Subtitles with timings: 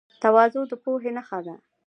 [0.21, 1.55] تواضع د پوهې نښه ده.